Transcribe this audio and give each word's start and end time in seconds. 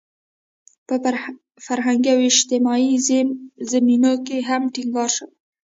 پر 0.87 1.15
فرهنګي 1.65 2.09
او 2.15 2.19
اجتماعي 2.31 2.93
زمینو 3.71 4.11
یې 4.29 4.39
هم 4.49 4.61
ټینګار 4.73 5.09
شوی. 5.15 5.33